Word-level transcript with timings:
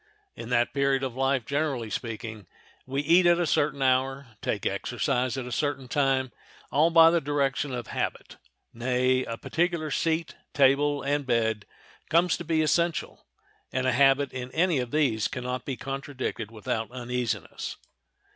In 0.35 0.49
that 0.49 0.73
period 0.73 1.03
of 1.03 1.13
life, 1.15 1.45
generally 1.45 1.91
speaking, 1.91 2.47
we 2.87 3.03
eat 3.03 3.27
at 3.27 3.37
a 3.39 3.45
certain 3.45 3.83
hour, 3.83 4.29
take 4.41 4.65
exercise 4.65 5.37
at 5.37 5.45
a 5.45 5.51
certain 5.51 5.87
time, 5.87 6.31
all 6.71 6.89
by 6.89 7.11
the 7.11 7.21
direction 7.21 7.71
of 7.71 7.85
habit; 7.85 8.37
nay, 8.73 9.23
a 9.25 9.37
particular 9.37 9.91
seat, 9.91 10.33
table, 10.55 11.03
and 11.03 11.27
bed 11.27 11.67
comes 12.09 12.35
to 12.37 12.43
be 12.43 12.63
essential, 12.63 13.27
and 13.71 13.85
a 13.85 13.91
habit 13.91 14.33
in 14.33 14.49
any 14.53 14.79
of 14.79 14.89
these 14.89 15.27
can 15.27 15.43
not 15.43 15.65
be 15.65 15.77
contradicted 15.77 16.49
without 16.49 16.89
uneasiness. 16.89 17.77